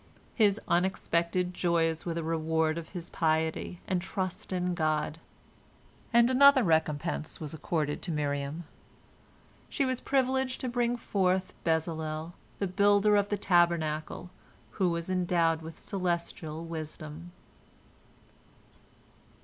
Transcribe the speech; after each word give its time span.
His 0.33 0.59
unexpected 0.67 1.53
joys 1.53 2.07
were 2.07 2.15
the 2.15 2.23
reward 2.23 2.79
of 2.79 2.89
his 2.89 3.11
piety 3.11 3.81
and 3.87 4.01
trust 4.01 4.51
in 4.51 4.73
God. 4.73 5.19
And 6.11 6.27
another 6.27 6.63
recompense 6.63 7.39
was 7.39 7.53
accorded 7.53 8.01
to 8.01 8.11
Miriam: 8.11 8.63
she 9.69 9.85
was 9.85 10.01
privileged 10.01 10.59
to 10.61 10.67
bring 10.69 10.97
forth 10.97 11.53
Bezalel, 11.63 12.33
the 12.57 12.65
builder 12.65 13.15
of 13.15 13.29
the 13.29 13.37
Tabernacle, 13.37 14.31
who 14.71 14.89
was 14.89 15.07
endowed 15.07 15.61
with 15.61 15.77
celestial 15.77 16.65
wisdom. 16.65 17.31